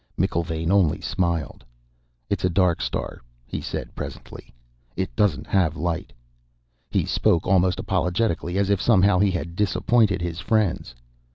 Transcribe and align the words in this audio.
McIlvaine 0.19 0.71
only 0.71 0.99
smiled. 0.99 1.63
"It's 2.27 2.43
a 2.43 2.49
dark 2.49 2.81
star," 2.81 3.21
he 3.45 3.61
said 3.61 3.93
presently. 3.93 4.51
"It 4.95 5.15
doesn't 5.15 5.45
have 5.45 5.77
light." 5.77 6.11
He 6.89 7.05
spoke 7.05 7.45
almost 7.45 7.77
apologetically, 7.77 8.57
as 8.57 8.71
if 8.71 8.81
somehow 8.81 9.19
he 9.19 9.29
had 9.29 9.55
disappointed 9.55 10.19
his 10.19 10.39
friends. 10.39 10.95